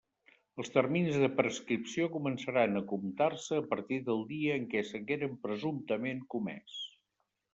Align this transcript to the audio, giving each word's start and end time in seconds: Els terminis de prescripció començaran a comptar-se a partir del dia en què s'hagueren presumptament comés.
Els 0.61 0.69
terminis 0.75 1.17
de 1.23 1.27
prescripció 1.39 2.07
començaran 2.13 2.79
a 2.79 2.83
comptar-se 2.93 3.59
a 3.61 3.67
partir 3.73 4.01
del 4.09 4.25
dia 4.31 4.57
en 4.61 4.67
què 4.73 4.83
s'hagueren 4.93 5.39
presumptament 5.47 6.27
comés. 6.37 6.83